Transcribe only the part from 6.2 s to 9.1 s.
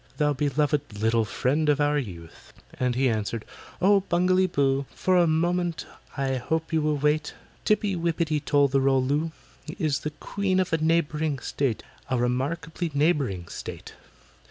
hope you will wait,— TIPPY WIPPITY TOL THE ROL